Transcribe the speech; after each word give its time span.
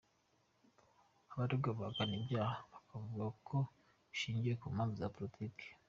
Abaregwa 1.31 1.69
bahakana 1.79 2.13
ibyaha 2.19 2.57
bakavuga 2.71 3.25
ko 3.47 3.57
bishingiye 4.09 4.53
ku 4.59 4.65
mpamvu 4.75 4.95
za 5.01 5.13
politiki. 5.15 5.65